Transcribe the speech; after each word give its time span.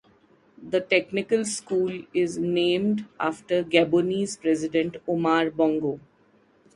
The 0.57 0.81
technical 0.81 1.45
school 1.45 2.01
is 2.11 2.35
named 2.39 3.05
after 3.19 3.63
Gabonese 3.63 4.35
President 4.41 4.97
Omar 5.07 5.51
Bongo. 5.51 5.99